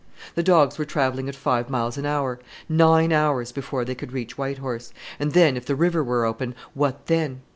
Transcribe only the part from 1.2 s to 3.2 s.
at five miles an hour: nine